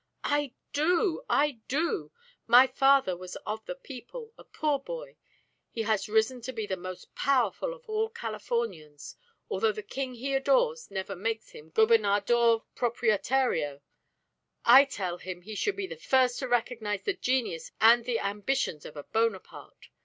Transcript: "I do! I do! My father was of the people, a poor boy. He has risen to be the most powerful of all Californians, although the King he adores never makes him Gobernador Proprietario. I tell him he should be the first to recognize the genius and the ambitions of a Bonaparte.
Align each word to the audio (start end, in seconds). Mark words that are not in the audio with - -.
"I 0.23 0.53
do! 0.73 1.21
I 1.29 1.59
do! 1.67 2.11
My 2.47 2.65
father 2.65 3.15
was 3.15 3.35
of 3.45 3.63
the 3.67 3.75
people, 3.75 4.33
a 4.35 4.43
poor 4.43 4.79
boy. 4.79 5.17
He 5.69 5.83
has 5.83 6.09
risen 6.09 6.41
to 6.41 6.51
be 6.51 6.65
the 6.65 6.75
most 6.75 7.13
powerful 7.13 7.71
of 7.75 7.87
all 7.87 8.09
Californians, 8.09 9.15
although 9.47 9.71
the 9.71 9.83
King 9.83 10.15
he 10.15 10.33
adores 10.33 10.89
never 10.89 11.15
makes 11.15 11.51
him 11.51 11.69
Gobernador 11.69 12.63
Proprietario. 12.73 13.81
I 14.65 14.85
tell 14.85 15.19
him 15.19 15.43
he 15.43 15.53
should 15.53 15.75
be 15.75 15.85
the 15.85 15.97
first 15.97 16.39
to 16.39 16.47
recognize 16.47 17.03
the 17.03 17.13
genius 17.13 17.71
and 17.79 18.03
the 18.03 18.19
ambitions 18.21 18.85
of 18.87 18.97
a 18.97 19.03
Bonaparte. 19.03 19.89